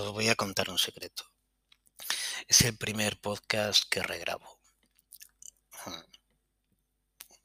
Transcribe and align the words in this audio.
os 0.00 0.12
voy 0.12 0.28
a 0.28 0.34
contar 0.34 0.70
un 0.70 0.78
secreto. 0.78 1.30
Es 2.48 2.62
el 2.62 2.76
primer 2.76 3.20
podcast 3.20 3.84
que 3.90 4.02
regrabo. 4.02 4.58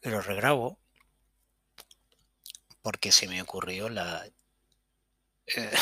Lo 0.01 0.21
regrabo 0.21 0.79
porque 2.81 3.11
se 3.11 3.27
me 3.27 3.41
ocurrió 3.41 3.89
la... 3.89 4.27
eh, 5.47 5.77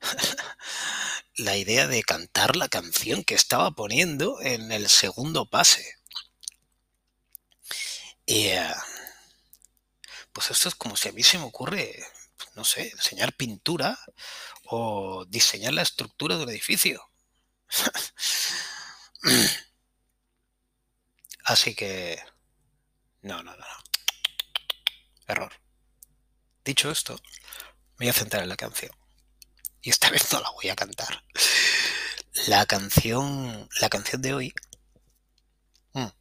la 1.36 1.56
idea 1.56 1.86
de 1.86 2.02
cantar 2.02 2.56
la 2.56 2.68
canción 2.68 3.22
que 3.24 3.34
estaba 3.34 3.70
poniendo 3.70 4.40
en 4.42 4.72
el 4.72 4.88
segundo 4.88 5.48
pase. 5.48 5.94
Y, 8.26 8.48
eh, 8.48 8.74
pues 10.32 10.50
esto 10.50 10.68
es 10.68 10.74
como 10.74 10.96
si 10.96 11.08
a 11.08 11.12
mí 11.12 11.22
se 11.22 11.38
me 11.38 11.44
ocurre, 11.44 12.04
no 12.54 12.64
sé, 12.64 12.90
enseñar 12.90 13.32
pintura 13.32 13.98
o 14.70 15.24
diseñar 15.26 15.72
la 15.74 15.82
estructura 15.82 16.36
de 16.36 16.44
un 16.44 16.50
edificio. 16.50 17.02
Así 21.44 21.74
que... 21.74 22.18
No, 23.22 23.42
no, 23.42 23.56
no. 23.56 23.64
Error. 25.26 25.52
Dicho 26.64 26.90
esto, 26.90 27.14
me 27.98 28.06
voy 28.06 28.08
a 28.08 28.12
centrar 28.12 28.42
en 28.42 28.48
la 28.48 28.56
canción. 28.56 28.92
Y 29.82 29.90
esta 29.90 30.10
vez 30.10 30.32
no 30.32 30.40
la 30.40 30.50
voy 30.50 30.68
a 30.68 30.76
cantar. 30.76 31.24
La 32.46 32.66
canción, 32.66 33.68
la 33.80 33.88
canción 33.88 34.22
de 34.22 34.34
hoy, 34.34 34.54
mm, 35.94 36.00
la 36.00 36.12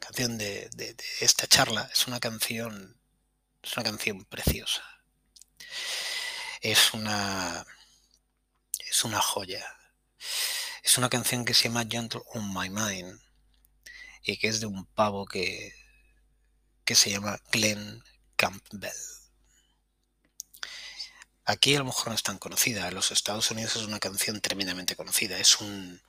canción 0.00 0.38
de- 0.38 0.68
de 0.74 0.96
esta 1.20 1.46
charla 1.46 1.88
es 1.92 2.06
una 2.06 2.20
canción, 2.20 2.98
es 3.62 3.76
una 3.76 3.84
canción 3.84 4.24
preciosa. 4.24 4.82
Es 6.60 6.92
una, 6.94 7.64
es 8.90 9.04
una 9.04 9.20
joya. 9.20 9.64
Es 10.82 10.98
una 10.98 11.08
canción 11.08 11.44
que 11.44 11.54
se 11.54 11.64
llama 11.64 11.86
Gentle 11.88 12.22
on 12.34 12.52
My 12.52 12.70
Mind 12.70 13.20
y 14.22 14.36
que 14.38 14.48
es 14.48 14.60
de 14.60 14.66
un 14.66 14.86
pavo 14.86 15.26
que, 15.26 15.72
que 16.84 16.94
se 16.94 17.10
llama 17.10 17.38
Glenn 17.52 18.02
Campbell. 18.36 18.90
Aquí 21.44 21.74
a 21.74 21.78
lo 21.78 21.86
mejor 21.86 22.08
no 22.08 22.14
es 22.14 22.22
tan 22.22 22.38
conocida. 22.38 22.88
En 22.88 22.94
los 22.94 23.10
Estados 23.10 23.50
Unidos 23.50 23.76
es 23.76 23.82
una 23.82 23.98
canción 23.98 24.40
tremendamente 24.40 24.96
conocida. 24.96 25.38
Es 25.38 25.60
un, 25.60 26.02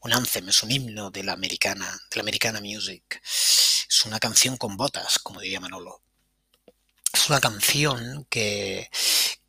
un 0.00 0.12
anthem, 0.12 0.48
es 0.48 0.62
un 0.62 0.70
himno 0.70 1.10
de 1.10 1.22
la 1.22 1.32
americana, 1.32 1.86
de 2.10 2.16
la 2.16 2.22
americana 2.22 2.60
music. 2.60 3.22
Es 3.24 4.02
una 4.04 4.18
canción 4.18 4.56
con 4.56 4.76
botas, 4.76 5.18
como 5.18 5.40
diría 5.40 5.60
Manolo. 5.60 6.02
Es 7.12 7.28
una 7.28 7.40
canción 7.40 8.26
que, 8.28 8.90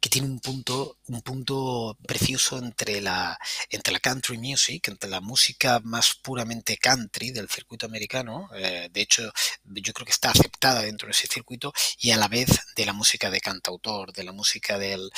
que 0.03 0.09
tiene 0.09 0.27
un 0.27 0.41
punto, 0.41 0.97
un 1.07 1.21
punto 1.21 1.97
precioso 2.05 2.57
entre 2.57 2.99
la, 2.99 3.39
entre 3.69 3.93
la 3.93 4.01
country 4.01 4.37
music, 4.37 4.89
entre 4.89 5.09
la 5.09 5.21
música 5.21 5.79
más 5.81 6.15
puramente 6.15 6.75
country 6.75 7.31
del 7.31 7.47
circuito 7.47 7.85
americano. 7.85 8.49
eh, 8.53 8.89
de 8.91 9.01
hecho, 9.01 9.31
yo 9.63 9.93
creo 9.93 10.05
que 10.05 10.11
está 10.11 10.31
aceptada 10.31 10.81
dentro 10.81 11.07
de 11.07 11.13
ese 11.13 11.27
circuito 11.27 11.71
y 11.99 12.11
a 12.11 12.17
la 12.17 12.27
vez 12.27 12.49
de 12.75 12.85
la 12.85 12.91
música 12.91 13.29
de 13.29 13.39
cantautor, 13.39 14.11
de 14.11 14.25
la 14.25 14.33
música 14.33 14.77
del 14.77 15.09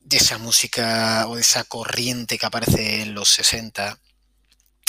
de 0.00 0.18
esa 0.18 0.36
música 0.36 1.26
o 1.28 1.36
de 1.36 1.40
esa 1.40 1.64
corriente 1.64 2.36
que 2.36 2.44
aparece 2.44 3.00
en 3.00 3.14
los 3.14 3.30
60 3.30 3.98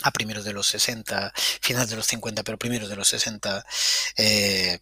a 0.03 0.11
primeros 0.11 0.43
de 0.43 0.53
los 0.53 0.67
60, 0.67 1.31
finales 1.61 1.89
de 1.89 1.95
los 1.95 2.05
50, 2.05 2.43
pero 2.43 2.59
primeros 2.59 2.89
de 2.89 2.95
los 2.97 3.07
60, 3.07 3.65
eh, 4.17 4.79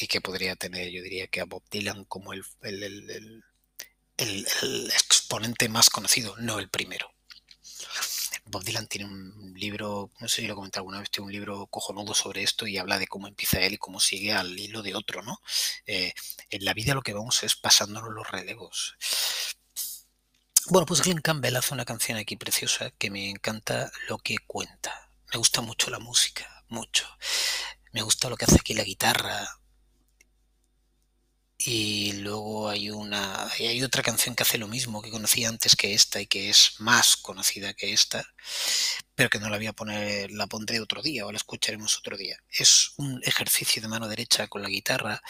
y 0.00 0.06
que 0.08 0.20
podría 0.20 0.56
tener, 0.56 0.90
yo 0.90 1.02
diría 1.02 1.26
que 1.28 1.40
a 1.40 1.44
Bob 1.44 1.62
Dylan 1.70 2.04
como 2.04 2.32
el, 2.32 2.44
el- 2.62 3.44
el- 4.18 4.90
exponente 4.90 5.68
más 5.68 5.90
conocido, 5.90 6.36
no 6.38 6.58
el 6.58 6.68
primero. 6.70 7.12
Bob 8.46 8.62
Dylan 8.64 8.86
tiene 8.86 9.06
un 9.06 9.52
libro, 9.56 10.10
no 10.20 10.28
sé 10.28 10.36
si 10.42 10.46
lo 10.46 10.52
he 10.52 10.56
comentado 10.56 10.82
alguna 10.82 11.00
vez, 11.00 11.10
tiene 11.10 11.26
un 11.26 11.32
libro 11.32 11.66
cojonudo 11.66 12.14
sobre 12.14 12.42
esto 12.42 12.66
y 12.66 12.78
habla 12.78 12.98
de 12.98 13.06
cómo 13.08 13.26
empieza 13.26 13.60
él 13.60 13.74
y 13.74 13.78
cómo 13.78 14.00
sigue 14.00 14.32
al 14.32 14.58
hilo 14.58 14.82
de 14.82 14.94
otro, 14.94 15.22
¿no? 15.22 15.40
Eh, 15.86 16.12
en 16.50 16.64
la 16.64 16.74
vida 16.74 16.94
lo 16.94 17.02
que 17.02 17.12
vamos 17.14 17.42
es 17.42 17.56
pasándonos 17.56 18.10
los 18.12 18.30
relevos. 18.30 18.96
Bueno, 20.68 20.86
pues 20.86 21.00
Glenn 21.02 21.20
Campbell 21.20 21.56
hace 21.56 21.74
una 21.74 21.84
canción 21.84 22.18
aquí 22.18 22.36
preciosa 22.36 22.90
que 22.92 23.10
me 23.10 23.30
encanta 23.30 23.90
lo 24.08 24.18
que 24.18 24.36
cuenta. 24.46 25.10
Me 25.32 25.38
gusta 25.38 25.60
mucho 25.60 25.90
la 25.90 25.98
música, 25.98 26.64
mucho. 26.68 27.06
Me 27.92 28.02
gusta 28.02 28.28
lo 28.28 28.36
que 28.36 28.44
hace 28.46 28.56
aquí 28.56 28.74
la 28.74 28.84
guitarra. 28.84 29.46
Y 31.68 32.12
luego 32.12 32.68
hay 32.68 32.90
una 32.90 33.48
hay 33.58 33.82
otra 33.82 34.00
canción 34.00 34.36
que 34.36 34.44
hace 34.44 34.56
lo 34.56 34.68
mismo 34.68 35.02
que 35.02 35.10
conocía 35.10 35.48
antes 35.48 35.74
que 35.74 35.94
esta 35.94 36.20
y 36.20 36.28
que 36.28 36.48
es 36.48 36.74
más 36.78 37.16
conocida 37.16 37.74
que 37.74 37.92
esta, 37.92 38.24
pero 39.16 39.28
que 39.28 39.40
no 39.40 39.50
la 39.50 39.56
voy 39.56 39.66
a 39.66 39.72
poner, 39.72 40.30
la 40.30 40.46
pondré 40.46 40.78
otro 40.78 41.02
día 41.02 41.26
o 41.26 41.32
la 41.32 41.38
escucharemos 41.38 41.98
otro 41.98 42.16
día. 42.16 42.38
Es 42.48 42.92
un 42.98 43.20
ejercicio 43.24 43.82
de 43.82 43.88
mano 43.88 44.06
derecha 44.06 44.46
con 44.46 44.62
la 44.62 44.68
guitarra, 44.68 45.20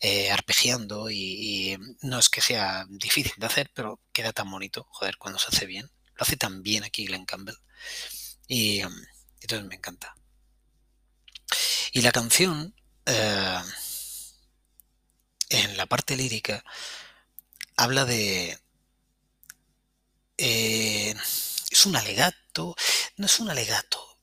eh, 0.00 0.30
arpegiando 0.30 1.10
y, 1.10 1.76
no 2.02 2.20
es 2.20 2.28
que 2.28 2.40
sea 2.40 2.86
difícil 2.88 3.32
de 3.36 3.46
hacer, 3.46 3.72
pero 3.74 4.00
queda 4.12 4.32
tan 4.32 4.48
bonito, 4.48 4.86
joder, 4.92 5.16
cuando 5.18 5.40
se 5.40 5.48
hace 5.48 5.66
bien. 5.66 5.90
Lo 6.14 6.22
hace 6.22 6.36
tan 6.36 6.62
bien 6.62 6.84
aquí 6.84 7.04
Glenn 7.06 7.26
Campbell. 7.26 7.56
Y 8.46 8.80
entonces 9.40 9.66
me 9.66 9.74
encanta. 9.74 10.14
Y 11.92 12.02
la 12.02 12.12
canción, 12.12 12.76
eh, 13.06 13.60
en 15.50 15.76
la 15.76 15.86
parte 15.86 16.16
lírica, 16.16 16.64
habla 17.76 18.04
de... 18.04 18.58
eh, 20.38 21.14
es 21.70 21.86
un 21.86 21.96
alegato, 21.96 22.74
no 23.16 23.26
es 23.26 23.40
un 23.40 23.50
alegato, 23.50 24.18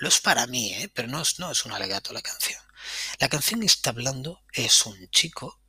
lo 0.00 0.08
es 0.08 0.20
para 0.20 0.46
mí, 0.46 0.74
¿eh? 0.74 0.90
pero 0.92 1.08
no 1.08 1.22
es, 1.22 1.38
no 1.38 1.50
es 1.50 1.64
un 1.64 1.72
alegato 1.72 2.12
la 2.12 2.22
canción. 2.22 2.60
La 3.18 3.28
canción 3.28 3.62
está 3.62 3.90
hablando 3.90 4.42
es 4.52 4.86
un 4.86 5.08
chico 5.10 5.60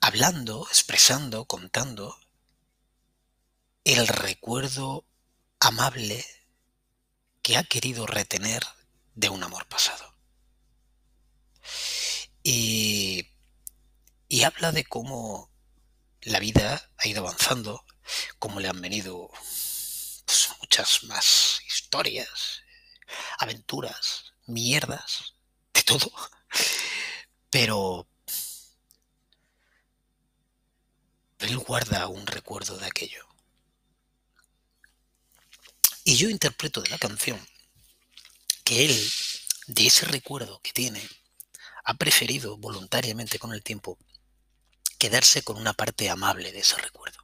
hablando, 0.00 0.66
expresando, 0.68 1.44
contando 1.46 2.16
el 3.84 4.06
recuerdo 4.06 5.04
amable 5.60 6.24
que 7.42 7.56
ha 7.56 7.64
querido 7.64 8.06
retener 8.06 8.62
de 9.14 9.28
un 9.28 9.42
amor 9.42 9.66
pasado. 9.66 10.07
Y, 12.50 13.26
habla 14.42 14.72
de 14.72 14.82
cómo 14.82 15.50
la 16.22 16.40
vida 16.40 16.90
ha 16.96 17.06
ido 17.06 17.20
avanzando, 17.20 17.84
cómo 18.38 18.58
le 18.58 18.68
han 18.68 18.80
venido 18.80 19.28
pues, 20.24 20.48
muchas 20.58 21.04
más 21.04 21.60
historias, 21.66 22.62
aventuras, 23.38 24.32
mierdas, 24.46 25.34
de 25.74 25.82
todo. 25.82 26.10
Pero 27.50 28.08
él 31.40 31.58
guarda 31.58 32.08
un 32.08 32.26
recuerdo 32.26 32.78
de 32.78 32.86
aquello. 32.86 33.26
Y 36.02 36.16
yo 36.16 36.30
interpreto 36.30 36.80
de 36.80 36.88
la 36.88 36.98
canción 36.98 37.46
que 38.64 38.86
él, 38.86 39.12
de 39.66 39.86
ese 39.86 40.06
recuerdo 40.06 40.62
que 40.62 40.72
tiene, 40.72 41.06
ha 41.88 41.94
preferido 41.94 42.58
voluntariamente 42.58 43.38
con 43.38 43.54
el 43.54 43.62
tiempo 43.62 43.96
quedarse 44.98 45.42
con 45.42 45.56
una 45.56 45.72
parte 45.72 46.10
amable 46.10 46.52
de 46.52 46.58
ese 46.58 46.76
recuerdo. 46.76 47.18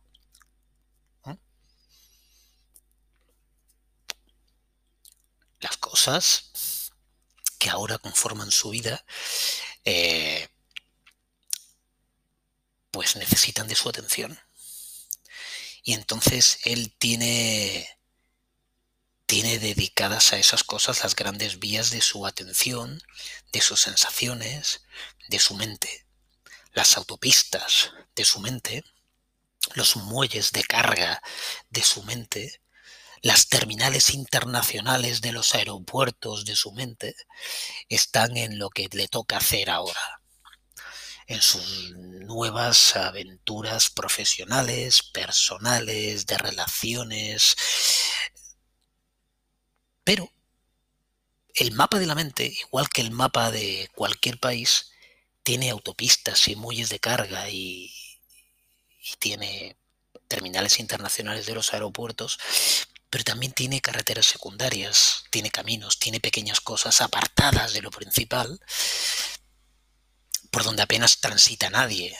Las 5.61 5.77
cosas 5.77 6.91
que 7.59 7.69
ahora 7.69 7.99
conforman 7.99 8.51
su 8.51 8.71
vida, 8.71 9.05
eh, 9.85 10.49
pues 12.91 13.17
necesitan 13.17 13.69
de 13.69 13.75
su 13.75 13.91
atención. 13.91 14.39
Y 15.83 15.93
entonces 15.93 16.59
él 16.65 16.95
tiene 16.99 17.87
tiene 19.35 19.59
dedicadas 19.59 20.33
a 20.33 20.39
esas 20.39 20.63
cosas 20.63 21.03
las 21.03 21.17
grandes 21.17 21.59
vías 21.59 21.91
de 21.91 22.01
su 22.01 22.25
atención, 22.25 23.03
de 23.51 23.61
sus 23.61 23.81
sensaciones, 23.81 24.85
de 25.27 25.41
su 25.41 25.57
mente, 25.57 26.07
las 26.73 26.97
autopistas 26.97 27.91
de 28.15 28.25
su 28.25 28.39
mente, 28.39 28.85
los 29.75 29.97
muelles 29.97 30.53
de 30.53 30.63
carga 30.63 31.21
de 31.69 31.83
su 31.83 32.05
mente, 32.05 32.61
las 33.23 33.49
terminales 33.49 34.15
internacionales 34.15 35.21
de 35.21 35.33
los 35.33 35.57
aeropuertos 35.57 36.45
de 36.45 36.55
su 36.55 36.71
mente, 36.71 37.17
están 37.89 38.37
en 38.37 38.61
lo 38.61 38.71
que 38.71 38.89
le 38.93 39.09
toca 39.09 39.39
hacer 39.39 39.69
ahora, 39.69 40.21
en 41.27 41.43
sus 41.43 41.91
nuevas 41.97 42.95
aventuras 42.95 43.91
profesionales, 43.91 45.03
personales, 45.03 46.25
de 46.27 46.39
relaciones, 46.39 47.57
pero 50.05 50.31
el 51.55 51.73
mapa 51.73 51.99
de 51.99 52.07
la 52.07 52.15
mente, 52.15 52.47
igual 52.47 52.89
que 52.89 53.01
el 53.01 53.11
mapa 53.11 53.51
de 53.51 53.91
cualquier 53.95 54.39
país, 54.39 54.91
tiene 55.43 55.71
autopistas 55.71 56.49
y 56.49 56.57
muelles 56.57 56.89
de 56.89 56.99
carga 56.99 57.49
y, 57.51 57.93
tiene 59.19 59.77
terminales 60.29 60.81
internacionales 60.81 61.47
de 61.47 61.55
los 61.55 61.73
aeropuertos, 61.75 62.39
pero 63.11 63.23
también 63.23 63.53
tiene 63.53 63.81
carreteras 63.81 64.27
secundarias, 64.27 65.25
tiene 65.31 65.51
caminos, 65.51 65.99
tiene 65.99 66.21
pequeñas 66.21 66.61
cosas 66.61 67.01
apartadas 67.03 67.75
de 67.75 67.83
lo 67.83 67.91
principal, 67.91 68.59
por 70.51 70.65
donde 70.65 70.83
apenas 70.83 71.21
transita 71.21 71.69
nadie. 71.71 72.17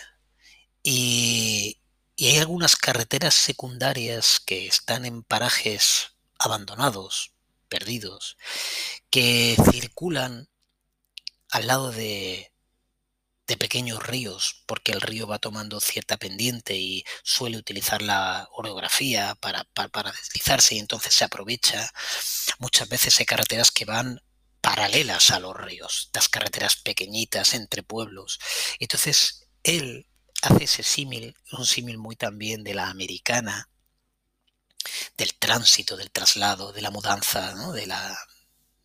Y 0.83 1.79
hay 2.19 2.37
algunas 2.39 2.77
carreteras 2.77 3.35
secundarias 3.35 4.41
que 4.41 4.67
están 4.67 5.07
en 5.07 5.23
parajes 5.23 6.13
abandonados, 6.39 7.34
perdidos, 7.65 8.37
que 9.11 9.57
circulan 9.73 10.49
al 11.51 11.67
lado 11.67 11.93
de, 11.93 12.51
pequeños 13.59 14.05
ríos, 14.05 14.65
porque 14.67 14.93
el 14.93 15.01
río 15.01 15.27
va 15.27 15.39
tomando 15.39 15.81
cierta 15.81 16.17
pendiente 16.17 16.77
y 16.77 17.05
suele 17.23 17.57
utilizar 17.57 18.03
la 18.03 18.49
orografía 18.53 19.37
para, 19.37 19.65
para, 19.65 20.11
deslizarse 20.11 20.75
y 20.75 20.79
entonces 20.81 21.15
se 21.15 21.25
aprovecha. 21.25 21.93
Muchas 22.59 22.89
veces 22.89 23.19
hay 23.21 23.27
carreteras 23.27 23.71
que 23.71 23.85
van 23.85 24.21
paralelas 24.61 25.31
a 25.31 25.39
los 25.41 25.57
ríos, 25.57 26.11
las 26.13 26.29
carreteras 26.29 26.77
pequeñitas 26.77 27.55
entre 27.55 27.83
pueblos. 27.83 28.41
Entonces 28.81 29.47
él 29.63 30.09
hace 30.43 30.65
ese 30.65 30.83
símil, 30.83 31.37
un 31.53 31.67
símil 31.67 31.99
muy 31.99 32.17
también 32.17 32.65
de 32.65 32.75
la 32.75 32.89
americana, 32.89 33.69
del 35.17 35.35
tránsito, 35.35 35.97
del 35.97 36.11
traslado, 36.11 36.73
de 36.73 36.83
la 36.83 36.91
mudanza, 36.91 37.55
de, 37.73 37.87
la, 37.87 38.19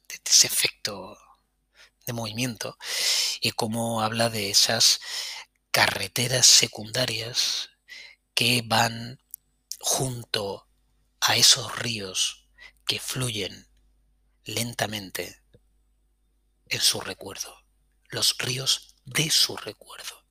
de 0.07 0.19
ese 0.25 0.47
efecto 0.47 1.17
de 2.05 2.13
movimiento 2.13 2.77
y 3.41 3.51
cómo 3.51 4.01
habla 4.01 4.29
de 4.29 4.49
esas 4.49 4.99
carreteras 5.71 6.45
secundarias 6.45 7.69
que 8.33 8.63
van 8.65 9.21
junto 9.79 10.67
a 11.21 11.35
esos 11.35 11.77
ríos 11.77 12.47
que 12.85 12.99
fluyen 12.99 13.67
lentamente 14.43 15.43
en 16.69 16.81
su 16.81 17.01
recuerdo, 17.01 17.55
los 18.09 18.37
ríos 18.37 18.95
de 19.05 19.29
su 19.29 19.57
recuerdo. 19.57 20.25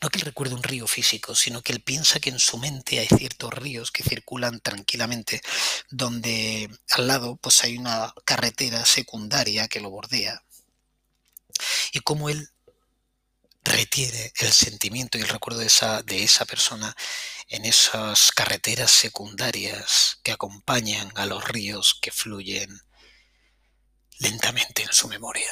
No 0.00 0.08
que 0.08 0.18
él 0.18 0.24
recuerde 0.24 0.54
un 0.54 0.62
río 0.62 0.86
físico, 0.86 1.34
sino 1.34 1.62
que 1.62 1.72
él 1.72 1.82
piensa 1.82 2.20
que 2.20 2.30
en 2.30 2.38
su 2.38 2.58
mente 2.58 2.98
hay 2.98 3.08
ciertos 3.08 3.52
ríos 3.52 3.90
que 3.90 4.02
circulan 4.02 4.60
tranquilamente, 4.60 5.42
donde 5.90 6.68
al 6.90 7.06
lado 7.06 7.36
pues 7.36 7.62
hay 7.64 7.78
una 7.78 8.14
carretera 8.24 8.84
secundaria 8.84 9.68
que 9.68 9.80
lo 9.80 9.90
bordea 9.90 10.42
y 11.92 12.00
cómo 12.00 12.28
él 12.28 12.50
retiene 13.64 14.32
el 14.40 14.52
sentimiento 14.52 15.18
y 15.18 15.20
el 15.20 15.28
recuerdo 15.28 15.60
de 15.60 15.66
esa, 15.66 16.02
de 16.02 16.24
esa 16.24 16.44
persona 16.44 16.96
en 17.48 17.64
esas 17.64 18.32
carreteras 18.32 18.90
secundarias 18.90 20.18
que 20.22 20.32
acompañan 20.32 21.12
a 21.14 21.26
los 21.26 21.46
ríos 21.46 21.98
que 22.00 22.10
fluyen 22.10 22.80
lentamente 24.18 24.82
en 24.82 24.92
su 24.92 25.08
memoria. 25.08 25.50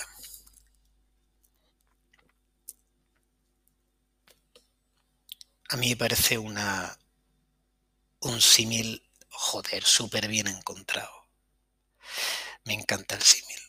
A 5.70 5.76
mí 5.76 5.90
me 5.90 5.96
parece 5.96 6.36
una 6.36 6.98
un 8.22 8.40
símil, 8.40 9.02
joder, 9.28 9.84
súper 9.84 10.26
bien 10.26 10.48
encontrado. 10.48 11.28
Me 12.64 12.74
encanta 12.74 13.14
el 13.14 13.22
símil. 13.22 13.60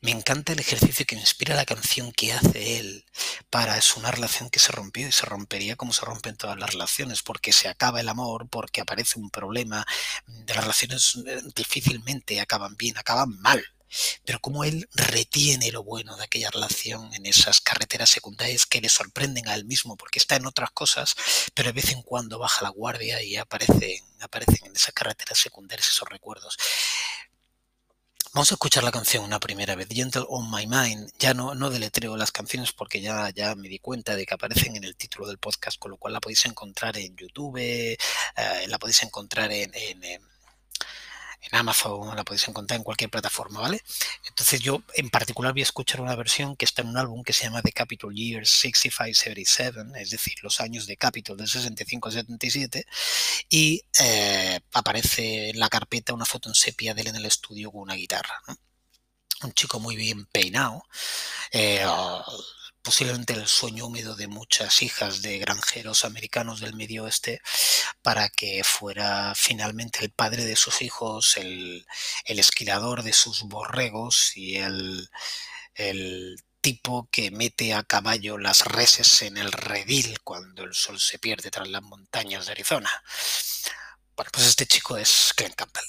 Me 0.00 0.12
encanta 0.12 0.52
el 0.52 0.60
ejercicio 0.60 1.04
que 1.04 1.16
inspira 1.16 1.56
la 1.56 1.64
canción 1.64 2.12
que 2.12 2.32
hace 2.32 2.78
él 2.78 3.04
para 3.50 3.76
es 3.76 3.96
una 3.96 4.12
relación 4.12 4.50
que 4.50 4.60
se 4.60 4.70
rompió 4.70 5.08
y 5.08 5.12
se 5.12 5.26
rompería 5.26 5.74
como 5.74 5.92
se 5.92 6.04
rompen 6.04 6.36
todas 6.36 6.58
las 6.58 6.70
relaciones, 6.70 7.22
porque 7.22 7.52
se 7.52 7.68
acaba 7.68 8.00
el 8.00 8.08
amor, 8.08 8.48
porque 8.48 8.80
aparece 8.80 9.18
un 9.18 9.30
problema. 9.30 9.84
De 10.26 10.54
las 10.54 10.62
relaciones 10.62 11.16
eh, 11.26 11.42
difícilmente 11.56 12.40
acaban 12.40 12.76
bien, 12.76 12.96
acaban 12.98 13.36
mal. 13.40 13.64
Pero 14.24 14.40
como 14.40 14.64
él 14.64 14.88
retiene 14.92 15.70
lo 15.72 15.82
bueno 15.82 16.16
de 16.16 16.24
aquella 16.24 16.50
relación 16.50 17.12
en 17.14 17.26
esas 17.26 17.60
carreteras 17.60 18.10
secundarias 18.10 18.66
que 18.66 18.80
le 18.80 18.88
sorprenden 18.88 19.48
a 19.48 19.54
él 19.54 19.64
mismo, 19.64 19.96
porque 19.96 20.18
está 20.18 20.36
en 20.36 20.46
otras 20.46 20.70
cosas, 20.70 21.14
pero 21.54 21.68
de 21.68 21.74
vez 21.74 21.90
en 21.90 22.02
cuando 22.02 22.38
baja 22.38 22.62
la 22.62 22.70
guardia 22.70 23.22
y 23.22 23.36
aparecen, 23.36 24.02
aparecen 24.20 24.66
en 24.66 24.76
esas 24.76 24.92
carreteras 24.92 25.38
secundarias 25.38 25.88
esos 25.88 26.08
recuerdos. 26.08 26.56
Vamos 28.36 28.52
a 28.52 28.56
escuchar 28.56 28.84
la 28.84 28.92
canción 28.92 29.24
una 29.24 29.40
primera 29.40 29.74
vez, 29.76 29.88
Gentle 29.90 30.26
on 30.28 30.50
My 30.50 30.66
Mind. 30.66 31.10
Ya 31.18 31.32
no, 31.32 31.54
no 31.54 31.70
deletreo 31.70 32.18
las 32.18 32.32
canciones 32.32 32.70
porque 32.70 33.00
ya, 33.00 33.30
ya 33.30 33.54
me 33.54 33.66
di 33.66 33.78
cuenta 33.78 34.14
de 34.14 34.26
que 34.26 34.34
aparecen 34.34 34.76
en 34.76 34.84
el 34.84 34.94
título 34.94 35.26
del 35.26 35.38
podcast, 35.38 35.78
con 35.78 35.90
lo 35.90 35.96
cual 35.96 36.12
la 36.12 36.20
podéis 36.20 36.44
encontrar 36.44 36.98
en 36.98 37.16
YouTube, 37.16 37.56
eh, 37.56 37.96
la 38.66 38.78
podéis 38.78 39.02
encontrar 39.04 39.50
en, 39.52 39.72
Amazon, 41.52 42.14
la 42.16 42.24
podéis 42.24 42.48
encontrar 42.48 42.78
en 42.78 42.84
cualquier 42.84 43.10
plataforma, 43.10 43.60
¿vale? 43.60 43.82
Entonces 44.28 44.60
yo 44.60 44.82
en 44.94 45.10
particular 45.10 45.52
voy 45.52 45.62
a 45.62 45.64
escuchar 45.64 46.00
una 46.00 46.16
versión 46.16 46.56
que 46.56 46.64
está 46.64 46.82
en 46.82 46.88
un 46.88 46.96
álbum 46.96 47.22
que 47.22 47.32
se 47.32 47.44
llama 47.44 47.62
The 47.62 47.72
Capitol 47.72 48.14
Years 48.14 48.50
65-77, 48.64 49.96
es 49.96 50.10
decir, 50.10 50.34
los 50.42 50.60
años 50.60 50.86
de 50.86 50.96
Capitol 50.96 51.36
del 51.36 51.48
65 51.48 52.08
al 52.08 52.14
77, 52.14 52.86
y 53.48 53.82
eh, 54.00 54.60
aparece 54.72 55.50
en 55.50 55.58
la 55.58 55.68
carpeta 55.68 56.14
una 56.14 56.24
foto 56.24 56.48
en 56.48 56.54
sepia 56.54 56.94
de 56.94 57.02
él 57.02 57.08
en 57.08 57.16
el 57.16 57.26
estudio 57.26 57.70
con 57.70 57.82
una 57.82 57.94
guitarra, 57.94 58.42
Un 59.42 59.52
chico 59.52 59.80
muy 59.80 59.96
bien 59.96 60.26
peinado, 60.26 60.84
eh, 61.52 61.84
posiblemente 62.86 63.32
el 63.32 63.48
sueño 63.48 63.86
húmedo 63.86 64.14
de 64.14 64.28
muchas 64.28 64.80
hijas 64.80 65.20
de 65.20 65.38
granjeros 65.38 66.04
americanos 66.04 66.60
del 66.60 66.76
medio 66.76 67.02
oeste, 67.02 67.42
para 68.00 68.28
que 68.28 68.62
fuera 68.62 69.34
finalmente 69.34 70.04
el 70.04 70.12
padre 70.12 70.44
de 70.44 70.54
sus 70.54 70.82
hijos, 70.82 71.36
el, 71.36 71.84
esquilador 72.26 73.02
de 73.02 73.12
sus 73.12 73.42
borregos 73.42 74.36
y 74.36 74.58
el, 74.58 75.10
el 75.74 76.36
tipo 76.60 77.08
que 77.10 77.32
mete 77.32 77.74
a 77.74 77.82
caballo 77.82 78.38
las 78.38 78.64
reses 78.64 79.22
en 79.22 79.36
el 79.36 79.50
redil 79.50 80.20
cuando 80.20 80.62
el 80.62 80.72
sol 80.72 81.00
se 81.00 81.18
pierde 81.18 81.50
tras 81.50 81.66
las 81.66 81.82
montañas 81.82 82.46
de 82.46 82.52
Arizona. 82.52 82.90
Bueno, 84.14 84.30
pues 84.32 84.46
este 84.46 84.66
chico 84.66 84.96
es 84.96 85.34
Glenn 85.36 85.54
Campbell. 85.54 85.84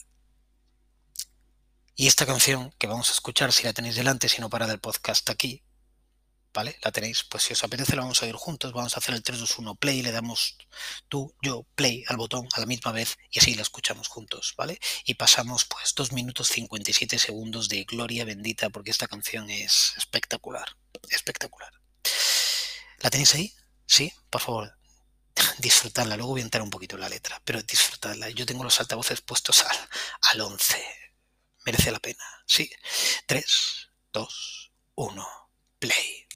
Y 1.95 2.07
esta 2.07 2.25
canción 2.25 2.73
que 2.79 2.87
vamos 2.87 3.09
a 3.09 3.13
escuchar, 3.13 3.53
si 3.53 3.65
la 3.65 3.73
tenéis 3.73 3.97
delante, 3.97 4.29
si 4.29 4.41
no 4.41 4.49
para 4.49 4.65
del 4.65 4.79
podcast 4.79 5.29
aquí, 5.29 5.63
¿vale? 6.57 6.75
La 6.81 6.91
tenéis, 6.91 7.23
pues 7.23 7.43
si 7.43 7.53
os 7.53 7.63
apetece 7.63 7.95
la 7.95 8.01
vamos 8.01 8.23
a 8.23 8.25
ir 8.25 8.33
juntos, 8.33 8.73
vamos 8.73 8.95
a 8.95 8.99
hacer 8.99 9.13
el 9.13 9.21
3, 9.21 9.41
2, 9.41 9.59
1 9.59 9.75
play, 9.75 10.01
le 10.01 10.11
damos 10.11 10.57
tú, 11.07 11.35
yo, 11.43 11.67
play 11.75 12.03
al 12.07 12.17
botón 12.17 12.47
a 12.51 12.59
la 12.59 12.65
misma 12.65 12.91
vez 12.91 13.15
y 13.29 13.37
así 13.37 13.53
la 13.53 13.61
escuchamos 13.61 14.07
juntos, 14.07 14.55
¿vale? 14.57 14.79
Y 15.05 15.13
pasamos 15.13 15.65
pues 15.65 15.93
2 15.93 16.13
minutos 16.13 16.47
57 16.47 17.19
segundos 17.19 17.69
de 17.69 17.83
gloria 17.83 18.25
bendita 18.25 18.71
porque 18.71 18.89
esta 18.89 19.07
canción 19.07 19.51
es 19.51 19.93
espectacular, 19.97 20.67
espectacular. 21.11 21.71
¿La 23.01 23.11
tenéis 23.11 23.35
ahí? 23.35 23.53
Sí, 23.85 24.11
por 24.31 24.41
favor, 24.41 24.79
disfrutadla, 25.59 26.17
luego 26.17 26.31
voy 26.31 26.41
a 26.41 26.45
entrar 26.45 26.63
un 26.63 26.71
poquito 26.71 26.95
en 26.95 27.01
la 27.01 27.09
letra, 27.09 27.39
pero 27.45 27.61
disfrutadla. 27.61 28.31
Yo 28.31 28.47
tengo 28.47 28.63
los 28.63 28.79
altavoces 28.79 29.21
puestos 29.21 29.63
al, 29.63 29.77
al 30.31 30.41
11. 30.41 30.83
Merece 31.67 31.91
la 31.91 31.99
pena. 31.99 32.23
Sí. 32.47 32.67
3, 33.27 33.89
2, 34.11 34.71
1, 34.95 35.27
play. 35.77 36.26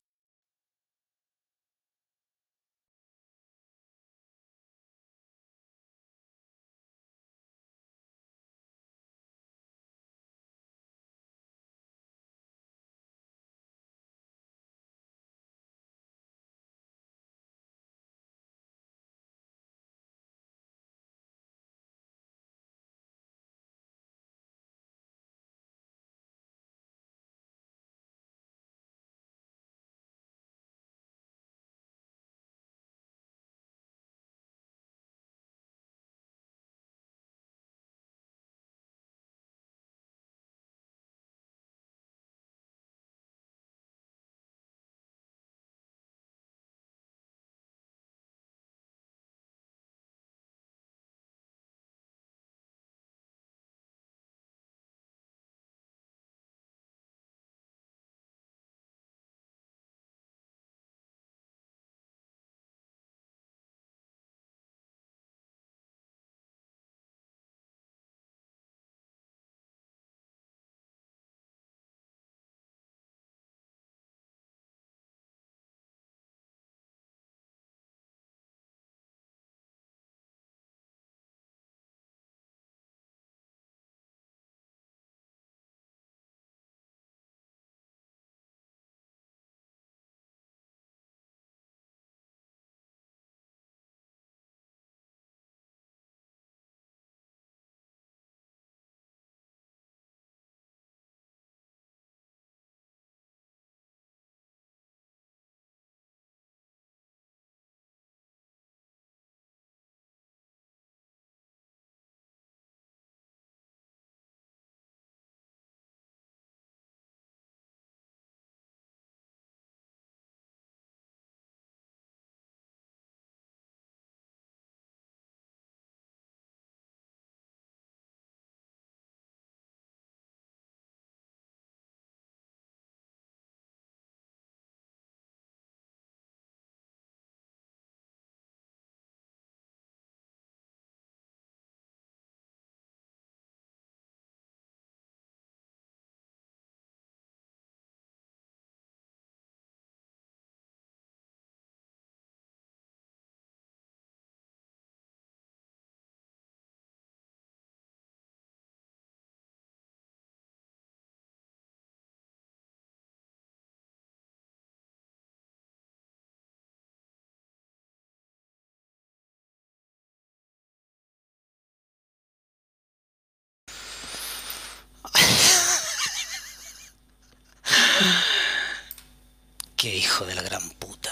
Qué 179.81 179.95
hijo 179.95 180.27
de 180.27 180.35
la 180.35 180.43
gran 180.43 180.69
puta. 180.73 181.11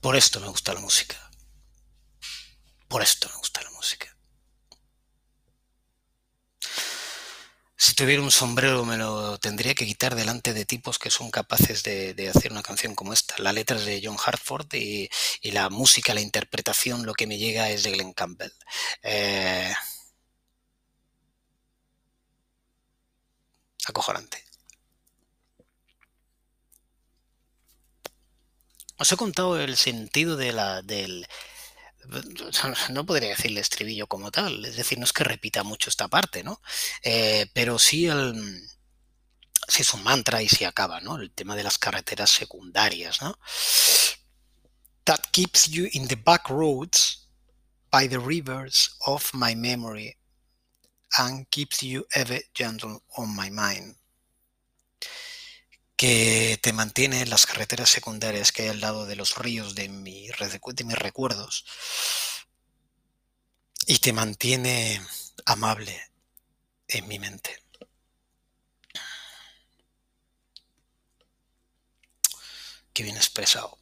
Por 0.00 0.14
esto 0.14 0.38
me 0.38 0.46
gusta 0.46 0.72
la 0.72 0.78
música. 0.78 1.16
Por 2.86 3.02
esto 3.02 3.28
me 3.28 3.34
gusta 3.38 3.60
la 3.60 3.72
música. 3.72 4.16
Si 7.76 7.94
tuviera 7.94 8.22
un 8.22 8.30
sombrero 8.30 8.84
me 8.84 8.96
lo 8.96 9.38
tendría 9.38 9.74
que 9.74 9.84
quitar 9.84 10.14
delante 10.14 10.54
de 10.54 10.64
tipos 10.64 11.00
que 11.00 11.10
son 11.10 11.32
capaces 11.32 11.82
de, 11.82 12.32
hacer 12.32 12.52
una 12.52 12.62
canción 12.62 12.94
como 12.94 13.12
esta. 13.12 13.34
La 13.38 13.52
letra 13.52 13.78
es 13.78 13.84
de 13.84 14.00
John 14.04 14.16
Hartford 14.24 14.72
y, 14.74 15.10
la 15.42 15.70
música, 15.70 16.14
la 16.14 16.20
interpretación, 16.20 17.04
lo 17.04 17.14
que 17.14 17.26
me 17.26 17.38
llega 17.38 17.68
es 17.70 17.82
de 17.82 17.90
Glenn 17.90 18.12
Campbell. 18.12 18.52
Eh, 19.02 19.74
acojonante. 23.88 24.47
Os 28.98 29.12
he 29.12 29.16
contado 29.16 29.60
el 29.60 29.76
sentido 29.76 30.36
de 30.36 30.52
la, 30.52 30.82
del... 30.82 31.26
No 32.90 33.06
podría 33.06 33.30
decirle 33.30 33.60
estribillo 33.60 34.06
como 34.06 34.30
tal, 34.30 34.64
es 34.64 34.76
decir, 34.76 34.98
no 34.98 35.04
es 35.04 35.12
que 35.12 35.24
repita 35.24 35.62
mucho 35.62 35.90
esta 35.90 36.08
parte, 36.08 36.42
¿no? 36.42 36.60
Eh, 37.02 37.46
pero 37.52 37.78
sí 37.78 38.06
el... 38.06 38.34
Sí 39.68 39.82
es 39.82 39.92
un 39.92 40.02
mantra 40.02 40.42
y 40.42 40.48
sí 40.48 40.64
acaba, 40.64 41.00
¿no? 41.00 41.16
El 41.16 41.30
tema 41.30 41.54
de 41.54 41.62
las 41.62 41.76
carreteras 41.78 42.30
secundarias, 42.30 43.20
¿no? 43.20 43.38
That 45.04 45.20
keeps 45.30 45.68
you 45.68 45.88
in 45.92 46.08
the 46.08 46.16
back 46.16 46.48
roads 46.48 47.28
by 47.90 48.08
the 48.08 48.18
rivers 48.18 48.96
of 49.06 49.30
my 49.34 49.54
memory 49.54 50.16
and 51.18 51.46
keeps 51.50 51.82
you 51.82 52.06
ever 52.14 52.40
gentle 52.54 53.02
on 53.16 53.34
my 53.36 53.50
mind 53.50 53.97
que 55.98 56.60
te 56.62 56.72
mantiene 56.72 57.22
en 57.22 57.28
las 57.28 57.44
carreteras 57.44 57.90
secundarias 57.90 58.52
que 58.52 58.62
hay 58.62 58.68
al 58.68 58.80
lado 58.80 59.04
de 59.04 59.16
los 59.16 59.36
ríos 59.36 59.74
de, 59.74 59.88
mi, 59.88 60.28
de 60.28 60.84
mis 60.84 60.96
recuerdos 60.96 61.64
y 63.84 63.98
te 63.98 64.12
mantiene 64.12 65.02
amable 65.44 66.00
en 66.86 67.08
mi 67.08 67.18
mente. 67.18 67.60
Qué 72.92 73.02
bien 73.02 73.16
expresado. 73.16 73.76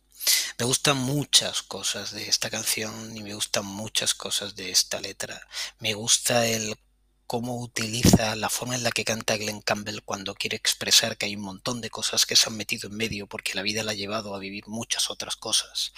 Me 0.58 0.64
gustan 0.64 0.96
muchas 0.96 1.62
cosas 1.62 2.12
de 2.12 2.30
esta 2.30 2.48
canción 2.48 3.14
y 3.14 3.22
me 3.22 3.34
gustan 3.34 3.66
muchas 3.66 4.14
cosas 4.14 4.56
de 4.56 4.70
esta 4.70 5.00
letra. 5.00 5.46
Me 5.80 5.92
gusta 5.92 6.46
el 6.46 6.78
cómo 7.26 7.60
utiliza 7.60 8.36
la 8.36 8.48
forma 8.48 8.76
en 8.76 8.82
la 8.82 8.92
que 8.92 9.04
canta 9.04 9.36
Glenn 9.36 9.60
Campbell 9.62 10.02
cuando 10.04 10.34
quiere 10.34 10.56
expresar 10.56 11.16
que 11.16 11.26
hay 11.26 11.36
un 11.36 11.42
montón 11.42 11.80
de 11.80 11.90
cosas 11.90 12.26
que 12.26 12.36
se 12.36 12.48
han 12.48 12.56
metido 12.56 12.88
en 12.88 12.96
medio 12.96 13.26
porque 13.26 13.54
la 13.54 13.62
vida 13.62 13.82
la 13.82 13.92
ha 13.92 13.94
llevado 13.94 14.34
a 14.34 14.38
vivir 14.38 14.64
muchas 14.68 15.10
otras 15.10 15.36
cosas. 15.36 15.92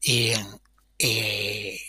Y, 0.00 0.32
eh, 0.98 1.80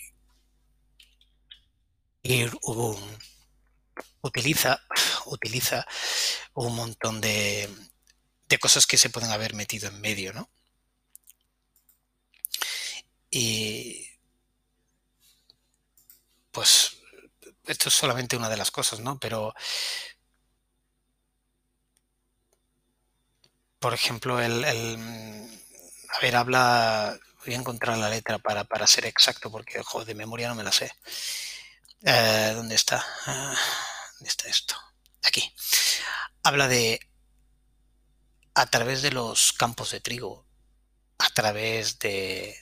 utiliza, 4.21 4.81
utiliza 5.25 5.85
un 6.53 6.75
montón 6.75 7.21
de, 7.21 7.69
de 8.47 8.59
cosas 8.59 8.85
que 8.85 8.97
se 8.97 9.09
pueden 9.09 9.31
haber 9.31 9.55
metido 9.55 9.87
en 9.89 10.01
medio, 10.01 10.33
¿no? 10.33 10.49
Y 13.31 14.07
pues 16.51 17.00
esto 17.65 17.89
es 17.89 17.95
solamente 17.95 18.35
una 18.37 18.49
de 18.49 18.57
las 18.57 18.71
cosas, 18.71 18.99
¿no? 18.99 19.19
Pero, 19.19 19.53
por 23.79 23.93
ejemplo, 23.93 24.39
el, 24.39 24.63
a 26.09 26.19
ver, 26.21 26.35
habla, 26.35 27.17
voy 27.45 27.53
a 27.53 27.57
encontrar 27.57 27.97
la 27.97 28.09
letra 28.09 28.39
para, 28.39 28.63
para 28.63 28.87
ser 28.87 29.05
exacto, 29.05 29.51
porque, 29.51 29.81
joder, 29.83 30.07
de 30.07 30.15
memoria 30.15 30.49
no 30.49 30.55
me 30.55 30.63
la 30.63 30.71
sé. 30.71 30.91
Eh, 32.03 32.53
¿Dónde 32.55 32.75
está? 32.75 33.05
Ah, 33.25 33.55
¿Dónde 34.13 34.29
está 34.29 34.49
esto? 34.49 34.75
Aquí. 35.23 35.53
Habla 36.43 36.67
de 36.67 36.99
a 38.53 38.65
través 38.65 39.01
de 39.01 39.11
los 39.11 39.53
campos 39.53 39.91
de 39.91 40.01
trigo, 40.01 40.45
a 41.19 41.29
través 41.29 41.99
de, 41.99 42.55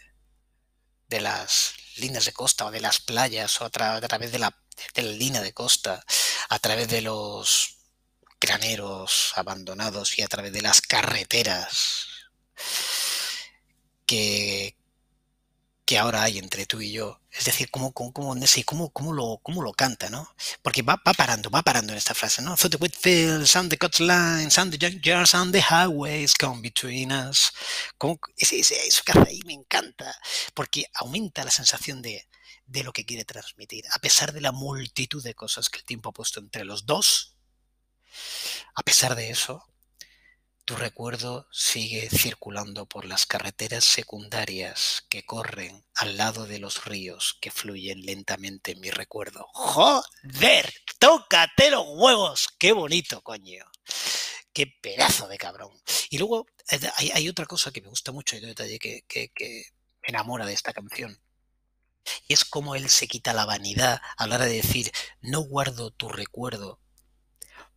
de 1.08 1.22
las 1.22 1.74
líneas 1.98 2.26
de 2.26 2.34
costa 2.34 2.66
o 2.66 2.72
de 2.72 2.82
las 2.82 3.00
playas 3.00 3.60
o 3.62 3.66
a 3.66 3.70
través 3.70 4.32
de 4.32 4.40
la 4.40 4.56
de 4.94 5.04
la 5.04 5.12
línea 5.12 5.42
de 5.42 5.54
costa, 5.54 6.04
a 6.50 6.60
través 6.60 6.88
de 6.88 7.02
los 7.02 7.78
graneros 8.40 9.34
abandonados 9.36 10.18
y 10.18 10.22
a 10.22 10.28
través 10.28 10.54
de 10.54 10.62
las 10.62 10.82
carreteras 10.82 12.08
que, 14.06 14.76
que 15.86 15.98
ahora 15.98 16.24
hay 16.24 16.38
entre 16.38 16.66
tú 16.66 16.82
y 16.82 16.92
yo. 16.92 17.20
Es 17.32 17.46
decir, 17.46 17.70
cómo, 17.70 17.94
cómo, 17.94 18.12
cómo, 18.12 18.36
cómo, 18.92 19.14
lo, 19.14 19.40
cómo 19.44 19.62
lo 19.62 19.72
canta, 19.74 20.10
¿no? 20.10 20.36
Porque 20.62 20.82
va, 20.82 21.02
va 21.08 21.14
parando, 21.14 21.50
va 21.50 21.62
parando 21.62 21.94
en 21.94 21.98
esta 21.98 22.16
frase, 22.16 22.42
¿no? 22.42 22.58
For 22.58 22.70
the 22.70 22.78
fields 22.90 23.56
and 23.56 23.70
the 23.70 23.78
cut 23.78 24.00
lines 24.00 24.58
and 24.58 24.72
the 24.72 24.78
junkyards 24.78 25.36
and 25.36 25.54
the 25.54 25.62
highways 25.62 26.34
come 26.34 26.62
between 26.62 27.12
us. 27.12 27.52
eso 28.38 29.04
que 29.04 29.12
hace 29.12 29.30
ahí 29.30 29.42
me 29.46 29.54
encanta, 29.54 30.16
porque 30.54 30.86
aumenta 30.96 31.44
la 31.44 31.52
sensación 31.52 32.02
de, 32.02 32.28
de 32.70 32.84
lo 32.84 32.94
que 32.94 33.06
quiere 33.06 33.26
transmitir. 33.26 33.86
A 33.92 34.00
pesar 34.00 34.32
de 34.32 34.42
la 34.42 34.52
multitud 34.52 35.24
de 35.24 35.34
cosas 35.34 35.70
que 35.70 35.80
el 35.80 35.86
tiempo 35.86 36.10
ha 36.10 36.14
puesto 36.14 36.40
entre 36.40 36.66
los 36.66 36.86
dos, 36.86 37.36
a 38.76 38.84
pesar 38.84 39.16
de 39.16 39.32
eso, 39.32 39.66
tu 40.66 40.76
recuerdo 40.76 41.48
sigue 41.52 42.10
circulando 42.12 42.86
por 42.86 43.06
las 43.06 43.26
carreteras 43.26 43.84
secundarias 43.84 45.04
que 45.10 45.26
corren 45.26 45.84
al 45.96 46.16
lado 46.18 46.46
de 46.46 46.60
los 46.60 46.86
ríos 46.86 47.38
que 47.42 47.50
fluyen 47.50 48.06
lentamente 48.06 48.74
en 48.74 48.82
mi 48.82 48.92
recuerdo. 48.92 49.48
¡Joder! 49.52 50.72
¡Tócate 51.00 51.72
los 51.72 51.86
huevos! 51.88 52.50
¡Qué 52.60 52.72
bonito, 52.72 53.24
coño! 53.24 53.66
¡Qué 54.54 54.68
pedazo 54.68 55.28
de 55.28 55.40
cabrón! 55.40 55.72
Y 56.12 56.20
luego 56.20 56.46
eh, 56.70 56.80
hay, 57.14 57.30
otra 57.30 57.48
cosa 57.48 57.72
que 57.72 57.82
me 57.82 57.90
gusta 57.90 58.12
mucho 58.12 58.36
y 58.36 58.42
detalle 58.42 58.78
que, 58.78 59.04
que 59.08 59.32
me 60.04 60.10
enamora 60.10 60.46
de 60.46 60.54
esta 60.54 60.72
canción 60.72 61.20
y 62.28 62.34
es 62.34 62.46
como 62.46 62.76
él 62.76 62.90
se 62.90 63.08
quita 63.08 63.34
la 63.34 63.46
vanidad 63.46 64.02
a 64.18 64.28
la 64.28 64.36
hora 64.36 64.46
de 64.46 64.56
decir, 64.56 64.92
no 65.22 65.42
guardo 65.42 65.92
tu 65.92 66.10
recuerdo 66.10 66.80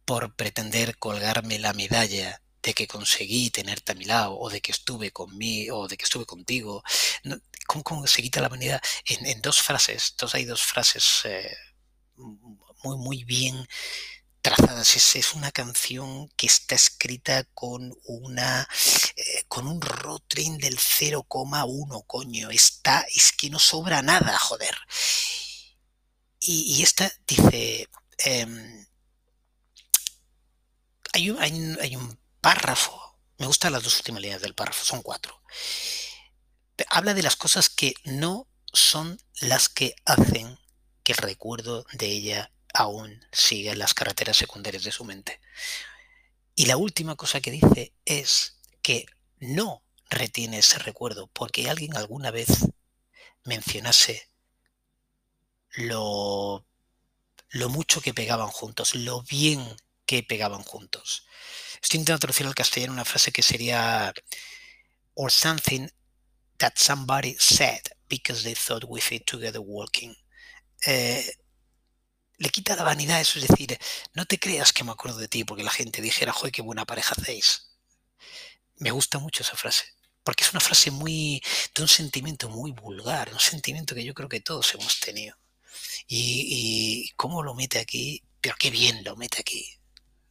por 0.05 0.35
pretender 0.35 0.99
colgarme 0.99 1.59
la 1.59 1.73
medalla 1.73 2.43
de 2.63 2.75
que 2.75 2.87
conseguí 2.87 3.51
tenerte 3.51 3.93
a 3.93 3.95
mi 3.95 4.05
lado 4.05 4.39
o 4.39 4.49
de 4.49 4.61
que 4.61 4.73
estuve 4.73 5.11
conmigo 5.11 5.81
o 5.81 5.89
de 5.89 5.97
que 5.97 6.05
estuve 6.05 6.27
contigo. 6.27 6.83
¿Cómo, 7.67 8.07
se 8.07 8.23
quita 8.23 8.41
la 8.41 8.49
vanidad? 8.49 8.81
En, 9.07 9.41
dos 9.43 9.61
frases, 9.63 10.15
hay 10.33 10.45
dos 10.45 10.63
frases 10.63 11.23
eh, 11.25 11.57
muy, 12.17 12.97
muy 12.99 13.25
bien 13.25 13.67
trazadas. 14.43 14.97
Es, 15.17 15.33
una 15.35 15.53
canción 15.53 16.29
que 16.37 16.47
está 16.47 16.75
escrita 16.75 17.45
con 17.55 17.97
una 18.05 18.69
eh, 19.17 19.45
con 19.49 19.67
un 19.67 19.81
rotring 19.81 20.59
del 20.59 20.79
0,1, 20.79 22.05
coño. 22.07 22.51
Está, 22.51 23.07
es 23.15 23.33
que 23.33 23.49
no 23.49 23.59
sobra 23.59 24.03
nada, 24.03 24.39
joder. 24.39 24.77
Y, 26.41 26.83
esta 26.83 27.11
dice. 27.27 27.89
Em, 28.19 28.87
hay, 31.13 31.31
un, 31.31 31.41
hay, 31.81 31.97
un, 31.97 32.19
párrafo. 32.41 33.01
Me 33.39 33.47
gustan 33.47 33.73
las 33.73 33.83
dos 33.83 33.97
últimas 33.99 34.21
líneas 34.23 34.43
del 34.43 34.55
párrafo, 34.55 34.85
son 34.85 35.03
cuatro. 35.03 35.41
Habla 36.89 37.15
de 37.15 37.23
las 37.23 37.37
cosas 37.37 37.71
que 37.71 37.95
no 38.05 38.49
son 38.73 39.21
las 39.41 39.69
que 39.69 39.95
hacen 40.05 40.59
que 41.05 41.13
el 41.13 41.19
recuerdo 41.19 41.85
de 41.93 42.07
ella 42.07 42.53
aún 42.73 43.25
sigue 43.33 43.75
las 43.75 43.95
carreteras 43.95 44.37
secundarias 44.37 44.85
de 44.85 44.93
su 44.93 45.05
mente. 45.05 45.41
Y 46.55 46.67
la 46.67 46.77
última 46.77 47.17
cosa 47.17 47.41
que 47.41 47.51
dice 47.51 47.93
es 48.05 48.59
que 48.83 49.07
no 49.39 49.83
retiene 50.11 50.59
ese 50.59 50.79
recuerdo 50.79 51.27
porque 51.29 51.71
alguien 51.71 51.97
alguna 51.97 52.31
vez 52.31 52.69
mencionase 53.45 54.29
lo, 55.75 56.67
mucho 57.71 58.01
que 58.01 58.15
pegaban 58.15 58.49
juntos, 58.49 58.95
lo 58.95 59.23
bien 59.23 59.65
que 60.07 60.23
pegaban 60.23 60.63
juntos. 60.63 61.27
Estoy 61.83 61.99
intentando 61.99 62.21
traducir 62.21 62.47
al 62.47 62.55
castellano 62.55 62.93
una 62.93 63.05
frase 63.05 63.33
que 63.33 63.43
sería 63.43 64.13
or 65.15 65.31
something 65.31 65.89
that 66.59 66.75
somebody 66.77 67.35
said 67.39 67.81
because 68.09 68.45
they 68.45 68.55
thought 68.55 68.85
we 68.87 69.01
fit 69.01 69.25
together 69.27 69.61
walking. 69.61 70.15
Eh, 70.87 71.25
le 72.43 72.51
quita 72.51 72.75
la 72.75 72.83
vanidad 72.83 73.21
eso, 73.21 73.39
es 73.39 73.47
decir, 73.47 73.79
no 74.15 74.27
te 74.27 74.37
creas 74.37 74.73
que 74.73 74.83
me 74.83 74.91
acuerdo 74.91 75.19
de 75.19 75.29
ti 75.29 75.45
porque 75.45 75.63
la 75.63 75.71
gente 75.71 76.03
dijera, 76.03 76.33
joder, 76.33 76.51
qué 76.51 76.61
buena 76.61 76.85
pareja 76.85 77.15
hacéis. 77.17 77.71
Me 78.79 78.91
gusta 78.91 79.21
mucho 79.21 79.45
esa 79.45 79.57
frase, 79.57 79.85
porque 80.25 80.43
es 80.43 80.51
una 80.51 80.59
frase 80.59 80.91
muy, 80.91 81.41
de 81.73 81.83
un 81.83 81.89
sentimiento 81.89 82.49
muy 82.49 82.73
vulgar, 82.73 83.33
un 83.33 83.39
sentimiento 83.39 83.95
que 83.95 84.05
yo 84.05 84.13
creo 84.13 84.29
que 84.29 84.41
todos 84.41 84.75
hemos 84.75 84.99
tenido. 84.99 85.37
Y, 86.09 87.13
cómo 87.17 87.45
lo 87.45 87.55
mete 87.55 87.79
aquí, 87.79 88.25
pero 88.41 88.57
qué 88.59 88.71
bien 88.71 89.05
lo 89.05 89.15
mete 89.17 89.41
aquí. 89.41 89.65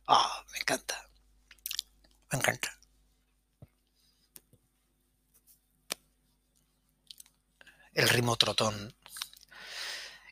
Ah, 0.08 0.46
me 0.51 0.60
encanta. 0.60 1.08
Me 2.32 2.39
encanta. 2.39 2.77
El 7.94 8.09
ritmo 8.09 8.36
trotón 8.36 8.94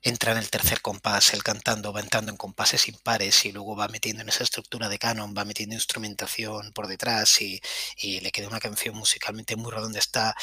entra 0.02 0.32
en 0.32 0.38
el 0.38 0.50
tercer 0.50 0.82
compás, 0.82 1.34
el 1.34 1.44
cantando 1.44 1.94
va 1.94 2.00
entrando 2.02 2.32
en 2.32 2.38
compases 2.38 2.88
impares 2.88 3.46
y 3.46 3.52
luego 3.52 3.76
va 3.76 3.88
metiendo 3.88 4.22
en 4.22 4.30
esa 4.30 4.44
estructura 4.44 4.90
de 4.90 5.00
canon, 5.00 5.34
va 5.38 5.46
metiendo 5.46 5.76
instrumentación 5.76 6.72
por 6.74 6.88
detrás 6.88 7.42
y, 7.42 7.62
le 8.22 8.32
queda 8.32 8.48
una 8.48 8.60
canción 8.60 8.96
musicalmente 8.96 9.56
muy 9.56 9.72
redonda. 9.72 10.00
Está, 10.00 10.36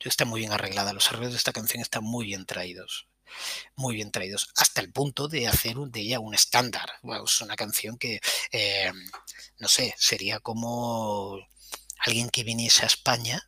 está 0.00 0.24
muy 0.24 0.40
bien 0.40 0.52
arreglada, 0.52 0.92
los 0.92 1.08
arreglos 1.08 1.32
de 1.32 1.38
esta 1.38 1.52
canción 1.52 1.80
están 1.82 2.04
muy 2.04 2.26
bien 2.26 2.46
traídos 2.46 3.08
muy 3.76 3.96
bien 3.96 4.10
traídos, 4.10 4.48
hasta 4.56 4.80
el 4.80 4.92
punto 4.92 5.28
de 5.28 5.48
hacer 5.48 5.76
de 5.76 6.00
ella 6.00 6.20
un 6.20 6.34
estándar. 6.34 6.88
es 7.24 7.40
una 7.40 7.56
canción 7.56 7.98
que, 7.98 8.20
eh, 8.52 8.92
no 9.58 9.68
sé, 9.68 9.94
sería 9.98 10.40
como 10.40 11.38
alguien 11.98 12.30
que 12.30 12.44
viniese 12.44 12.84
a 12.84 12.86
España 12.86 13.42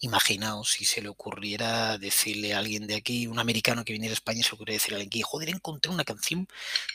Imaginaos 0.00 0.70
si 0.70 0.84
se 0.84 1.02
le 1.02 1.08
ocurriera 1.08 1.98
decirle 1.98 2.54
a 2.54 2.58
alguien 2.58 2.86
de 2.86 2.94
aquí, 2.94 3.26
un 3.26 3.38
americano 3.38 3.84
que 3.84 3.92
viniera 3.92 4.12
a 4.12 4.14
España, 4.14 4.42
se 4.42 4.50
le 4.50 4.54
ocurriera 4.54 4.76
decirle 4.76 4.96
a 4.96 4.98
alguien 4.98 5.08
aquí, 5.08 5.22
joder, 5.22 5.48
encontré 5.48 5.90
una 5.90 6.04
canción, 6.04 6.48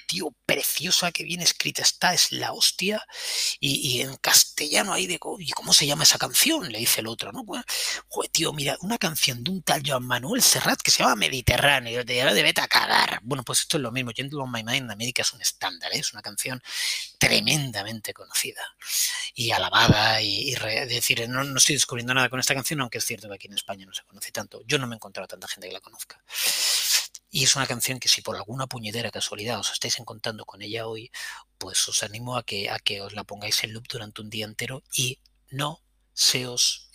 tío, 0.08 0.34
preciosa, 0.46 1.12
que 1.12 1.24
bien 1.24 1.42
escrita 1.42 1.82
está, 1.82 2.14
es 2.14 2.32
la 2.32 2.54
hostia, 2.54 3.06
y, 3.60 4.02
en 4.02 4.16
castellano 4.18 4.94
ahí 4.94 5.08
de, 5.08 5.20
¿y 5.40 5.50
cómo 5.52 5.74
se 5.74 5.86
llama 5.86 6.04
esa 6.04 6.18
canción? 6.18 6.72
Le 6.72 6.80
dice 6.80 7.02
el 7.02 7.08
otro, 7.08 7.32
¿no? 7.32 7.44
joder, 8.08 8.32
tío, 8.32 8.54
mira, 8.54 8.78
una 8.82 8.98
canción 8.98 9.44
de 9.44 9.52
un 9.52 9.62
tal 9.64 9.84
Joan 9.86 10.06
Manuel 10.06 10.42
Serrat 10.42 10.82
que 10.82 10.92
se 10.92 11.04
llama 11.04 11.16
Mediterráneo, 11.16 12.06
te 12.06 12.14
de 12.14 12.44
vete 12.44 12.62
a 12.62 12.68
cagar. 12.68 13.20
Bueno, 13.24 13.44
pues 13.44 13.60
esto 13.62 13.78
es 13.78 13.84
lo 13.84 13.92
mismo, 13.92 14.12
Gentle 14.16 14.40
on 14.40 14.52
My 14.52 14.64
Mind 14.64 14.90
América 14.92 15.24
es 15.24 15.34
un 15.34 15.42
estándar, 15.42 15.92
¿eh? 15.94 16.00
es 16.00 16.14
una 16.14 16.22
canción 16.22 16.62
tremendamente 17.18 18.14
conocida 18.14 18.62
y 19.36 19.52
alabada, 19.52 20.22
y, 20.22 20.54
decir, 20.88 21.28
no, 21.30 21.44
no 21.44 21.58
estoy 21.58 21.76
descubriendo 21.76 22.14
nada 22.14 22.30
con 22.30 22.40
esta 22.40 22.54
canción, 22.54 22.82
aunque 22.82 22.93
es 22.98 23.06
cierto 23.06 23.28
que 23.28 23.36
aquí 23.36 23.48
en 23.48 23.54
España 23.54 23.86
no 23.86 23.94
se 23.94 24.04
conoce 24.04 24.32
tanto. 24.32 24.62
Yo 24.66 24.78
no 24.78 24.88
me 24.88 24.96
he 24.96 24.98
encontrado 24.98 25.28
tanta 25.28 25.48
gente 25.48 25.68
que 25.68 25.74
la 25.74 25.82
conozca. 25.82 26.24
Y 27.30 27.44
es 27.44 27.56
una 27.56 27.66
canción 27.66 28.00
que 28.00 28.10
si 28.10 28.22
por 28.22 28.36
alguna 28.36 28.68
puñetera 28.68 29.10
casualidad 29.10 29.60
os 29.60 29.72
estáis 29.72 30.00
encontrando 30.00 30.46
con 30.46 30.62
ella 30.62 30.86
hoy, 30.86 31.12
pues 31.58 31.88
os 31.88 32.04
animo 32.04 32.38
a 32.38 32.44
que, 32.44 32.70
a 32.70 32.78
que 32.78 33.02
os 33.02 33.14
la 33.14 33.24
pongáis 33.24 33.64
en 33.64 33.74
loop 33.74 33.88
durante 33.88 34.22
un 34.22 34.30
día 34.30 34.46
entero 34.46 34.84
y 34.96 35.20
no 35.50 35.82
se 36.14 36.46
os 36.48 36.92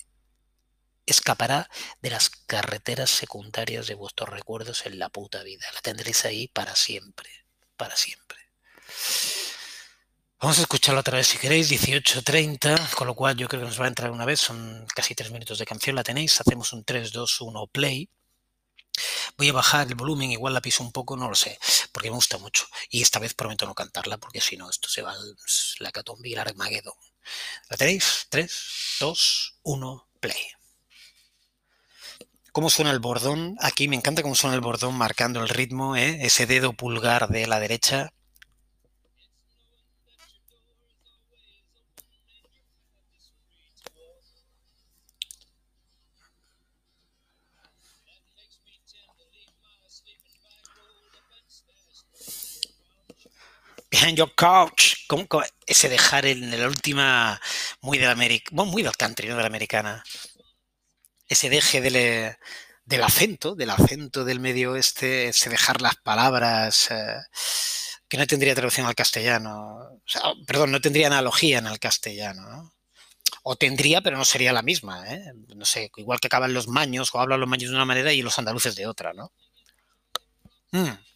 escapará 1.07 1.69
de 2.03 2.11
las 2.11 2.31
carreteras 2.31 3.11
secundarias 3.11 3.87
de 3.87 3.95
vuestros 3.95 4.29
recuerdos 4.29 4.87
en 4.87 4.99
la 4.99 5.09
puta 5.09 5.43
vida. 5.43 5.67
La 5.75 5.81
tendréis 5.81 6.25
ahí 6.25 6.49
para 6.49 6.77
siempre, 6.77 7.31
para 7.77 7.97
siempre. 7.97 8.39
Vamos 10.41 10.59
a 10.59 10.63
escucharlo 10.63 11.01
otra 11.01 11.17
vez 11.17 11.27
si 11.27 11.37
queréis, 11.37 11.69
18.30, 11.69 12.95
con 12.95 13.09
lo 13.09 13.17
cual 13.17 13.37
yo 13.37 13.49
creo 13.49 13.61
que 13.61 13.67
nos 13.67 13.81
va 13.81 13.87
a 13.87 13.89
entrar 13.89 14.13
una 14.13 14.25
vez, 14.25 14.39
son 14.39 14.87
casi 14.95 15.17
tres 15.17 15.33
minutos 15.33 15.59
de 15.59 15.67
canción, 15.67 15.97
la 15.97 16.05
tenéis, 16.05 16.41
hacemos 16.41 16.73
un 16.73 16.85
3, 16.85 17.11
2, 17.11 17.41
1, 17.41 17.67
play. 17.67 18.09
Voy 19.37 19.49
a 19.49 19.53
bajar 19.53 19.89
el 19.89 19.97
volumen, 19.97 20.31
igual 20.31 20.55
la 20.55 20.61
piso 20.61 20.85
un 20.85 20.93
poco, 20.93 21.17
no 21.17 21.29
lo 21.29 21.35
sé, 21.35 21.59
porque 21.91 22.09
me 22.09 22.15
gusta 22.15 22.39
mucho. 22.39 22.67
Y 22.89 23.03
esta 23.03 23.19
vez 23.19 23.35
prometo 23.35 23.67
no 23.67 23.75
cantarla, 23.75 24.19
porque 24.19 24.41
si 24.41 24.57
no, 24.57 24.71
esto 24.71 24.89
se 24.89 25.03
va 25.03 25.11
a 25.11 25.17
la 25.81 25.91
catombe 25.91 26.29
y 26.29 26.35
el 26.35 26.39
Armageddon. 26.39 26.95
¿La 27.69 27.77
tenéis? 27.77 28.27
3, 28.29 28.97
2, 29.01 29.59
1, 29.65 30.09
play. 30.21 30.41
¿Cómo 32.53 32.71
suena 32.71 32.93
el 32.93 33.01
bordón? 33.01 33.57
Aquí 33.61 33.89
me 33.89 33.97
encanta 33.97 34.23
cómo 34.23 34.37
suena 34.37 34.55
el 34.55 34.61
bordón 34.61 34.95
marcando 34.95 35.43
el 35.43 35.49
ritmo, 35.49 35.97
¿eh? 35.97 36.19
ese 36.23 36.47
dedo 36.47 36.75
pulgar 36.75 37.27
de 37.27 37.49
la 37.49 37.59
derecha 37.59 38.13
behind 53.91 54.19
your 54.19 54.35
couch, 54.35 55.07
ese 55.67 55.89
dejar 55.89 56.27
en 56.27 56.51
la 56.51 56.67
última, 56.67 57.41
muy 57.81 57.99
del 57.99 58.17
muy 58.51 58.83
del 58.83 58.97
country, 58.97 59.29
no 59.29 59.37
de 59.37 59.43
la 59.43 59.47
americana, 59.47 60.05
ese 61.27 61.51
deje 61.51 61.81
del, 61.81 62.37
del, 62.85 63.03
acento, 63.03 63.55
del 63.55 63.71
acento 63.71 64.25
del 64.25 64.41
medio 64.41 64.73
oeste, 64.73 65.29
ese 65.29 65.51
dejar 65.51 65.81
las 65.83 65.97
palabras, 65.97 66.91
eh, 66.91 67.17
que 68.09 68.19
no 68.19 68.27
tendría 68.27 68.55
traducción 68.55 68.87
al 68.87 68.95
castellano, 68.95 70.01
perdón, 70.47 70.73
no 70.73 70.81
tendría 70.81 71.09
analogía 71.09 71.59
en 71.59 71.67
el 71.67 71.79
castellano, 71.79 72.73
O 73.43 73.57
tendría, 73.57 74.01
pero 74.03 74.17
no 74.17 74.25
sería 74.25 74.53
la 74.53 74.63
misma, 74.63 75.07
¿eh? 75.13 75.33
No 75.57 75.65
sé, 75.65 75.91
igual 75.97 76.21
que 76.21 76.29
acaban 76.29 76.53
los 76.55 76.69
maños, 76.69 77.11
o 77.13 77.21
hablan 77.21 77.41
los 77.41 77.49
maños 77.49 77.71
de 77.71 77.77
una 77.77 77.85
manera 77.85 78.13
y 78.13 78.23
los 78.23 78.39
andaluces 78.39 78.75
de 78.77 78.87
otra, 78.87 79.13
¿no? 79.15 79.33
Mm. 80.73 81.08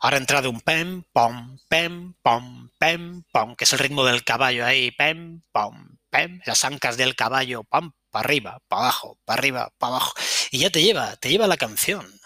Ahora 0.00 0.16
ha 0.16 0.20
entrado 0.20 0.50
un 0.50 0.60
pem, 0.60 1.02
pom, 1.12 1.58
pem, 1.68 2.14
pom, 2.22 2.68
pem, 2.78 3.22
pom, 3.32 3.56
que 3.56 3.64
es 3.64 3.72
el 3.72 3.78
ritmo 3.80 4.04
del 4.04 4.24
caballo 4.24 4.64
ahí, 4.64 4.90
pem, 4.92 5.42
pom, 5.52 5.98
pem, 6.10 6.40
las 6.46 6.64
ancas 6.64 6.96
del 6.96 7.16
caballo, 7.16 7.64
pam, 7.64 7.92
para 8.10 8.24
arriba, 8.24 8.60
para 8.68 8.82
abajo, 8.82 9.18
para 9.24 9.38
arriba, 9.38 9.72
para 9.78 9.96
abajo. 9.96 10.12
Y 10.50 10.58
ya 10.60 10.70
te 10.70 10.82
lleva, 10.82 11.16
te 11.16 11.30
lleva 11.30 11.46
la 11.46 11.56
canción. 11.56 12.17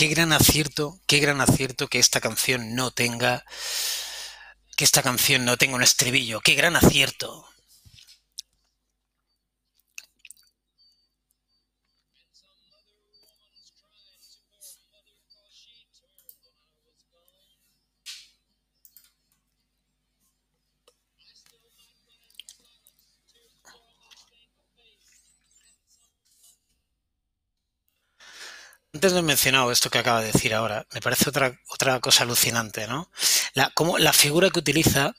Qué 0.00 0.08
gran 0.08 0.32
acierto, 0.32 0.98
qué 1.06 1.18
gran 1.18 1.42
acierto 1.42 1.88
que 1.88 1.98
esta 1.98 2.22
canción 2.22 2.74
no 2.74 2.90
tenga, 2.90 3.44
que 4.74 4.84
esta 4.84 5.02
canción 5.02 5.44
no 5.44 5.58
tenga 5.58 5.74
un 5.74 5.82
estribillo, 5.82 6.40
qué 6.40 6.54
gran 6.54 6.74
acierto. 6.74 7.44
Antes 29.00 29.14
no 29.14 29.20
he 29.20 29.22
mencionado 29.22 29.72
esto 29.72 29.88
que 29.88 29.96
acaba 29.96 30.20
de 30.20 30.30
decir 30.30 30.52
ahora. 30.52 30.86
Me 30.92 31.00
parece 31.00 31.30
otra, 31.30 31.58
otra 31.70 31.98
cosa 32.00 32.24
alucinante, 32.24 32.86
¿no? 32.86 33.10
La, 33.54 33.70
como 33.70 33.96
la 33.96 34.12
figura 34.12 34.50
que 34.50 34.58
utiliza 34.58 35.14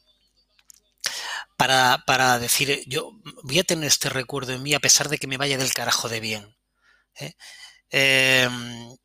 para, 1.57 2.03
para, 2.05 2.37
decir, 2.37 2.83
yo 2.85 3.11
voy 3.41 3.57
a 3.57 3.63
tener 3.63 3.85
este 3.85 4.09
recuerdo 4.09 4.53
en 4.53 4.61
mí 4.61 4.75
a 4.75 4.79
pesar 4.79 5.09
de 5.09 5.17
que 5.17 5.25
me 5.25 5.37
vaya 5.37 5.57
del 5.57 5.73
carajo 5.73 6.09
de 6.09 6.19
bien. 6.19 6.55
¿eh? 7.15 7.33
Em, 7.89 8.95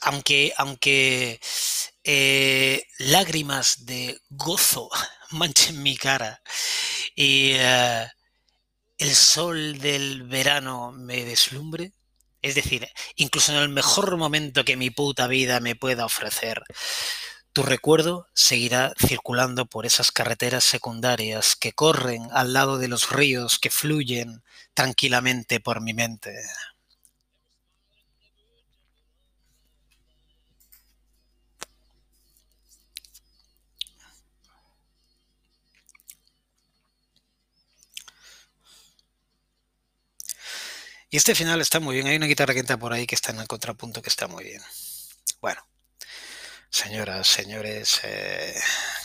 aunque, 0.00 0.54
aunque 0.56 1.40
eh, 2.04 2.86
lágrimas 3.00 3.84
de 3.84 4.18
gozo 4.30 4.88
manchen 5.30 5.82
mi 5.82 5.98
cara 5.98 6.42
y 7.14 7.52
eh, 7.52 8.08
el 8.96 9.14
sol 9.14 9.78
del 9.78 10.22
verano 10.22 10.90
me 10.92 11.22
deslumbre, 11.26 11.92
es 12.42 12.54
decir, 12.54 12.88
incluso 13.16 13.52
en 13.52 13.58
el 13.58 13.68
mejor 13.68 14.16
momento 14.16 14.64
que 14.64 14.76
mi 14.76 14.90
puta 14.90 15.26
vida 15.28 15.60
me 15.60 15.76
pueda 15.76 16.04
ofrecer, 16.04 16.64
tu 17.52 17.62
recuerdo 17.62 18.28
seguirá 18.34 18.94
circulando 18.98 19.66
por 19.66 19.84
esas 19.86 20.10
carreteras 20.10 20.64
secundarias 20.64 21.54
que 21.54 21.72
corren 21.72 22.28
al 22.32 22.52
lado 22.52 22.78
de 22.78 22.88
los 22.88 23.10
ríos 23.10 23.58
que 23.58 23.70
fluyen 23.70 24.42
tranquilamente 24.74 25.60
por 25.60 25.82
mi 25.82 25.92
mente. 25.94 26.32
Y 41.12 41.18
este 41.18 41.34
final 41.34 41.60
está 41.60 41.78
muy 41.78 41.96
bien. 41.96 42.06
Hay 42.06 42.16
una 42.16 42.24
guitarra 42.24 42.54
que 42.54 42.60
entra 42.60 42.78
por 42.78 42.94
ahí 42.94 43.06
que 43.06 43.14
está 43.14 43.32
en 43.32 43.40
el 43.40 43.46
contrapunto 43.46 44.00
que 44.00 44.08
está 44.08 44.28
muy 44.28 44.44
bien. 44.44 44.62
Bueno, 45.42 45.60
señoras, 46.70 47.28
señores, 47.28 48.00
eh, 48.04 48.58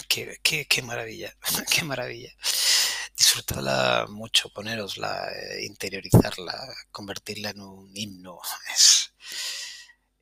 qué, 0.07 0.81
maravilla, 0.83 1.35
qué 1.69 1.83
maravilla. 1.83 2.33
Disfrutadla 3.17 4.05
mucho, 4.07 4.49
ponerosla, 4.53 5.27
eh, 5.33 5.65
interiorizarla, 5.65 6.73
convertirla 6.91 7.49
en 7.49 7.59
un 7.59 7.91
himno. 7.93 8.39
Es 8.73 9.11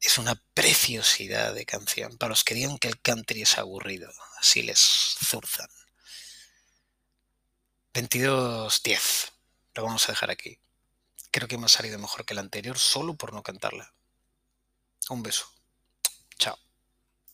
Es 0.01 0.17
una 0.17 0.33
preciosidad 0.55 1.53
de 1.53 1.67
canción. 1.67 2.17
Para 2.17 2.31
los 2.31 2.43
que 2.43 2.55
digan 2.55 2.79
que 2.79 2.87
el 2.87 2.99
country 2.99 3.43
es 3.43 3.59
aburrido, 3.59 4.11
así 4.39 4.63
les 4.63 4.79
zurzan. 4.79 5.69
22-10. 7.93 9.31
Lo 9.75 9.83
vamos 9.83 10.09
a 10.09 10.13
dejar 10.13 10.31
aquí. 10.31 10.57
Creo 11.35 11.49
que 11.49 11.57
me 11.57 11.65
ha 11.65 11.67
salido 11.67 11.99
mejor 11.99 12.23
que 12.23 12.33
el 12.33 12.39
anterior 12.39 12.77
solo 12.77 13.15
por 13.15 13.33
no 13.33 13.43
cantarla. 13.43 13.93
Un 15.09 15.21
beso. 15.21 15.45